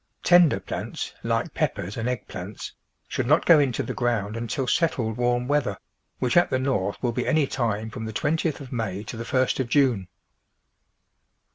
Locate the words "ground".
3.93-4.35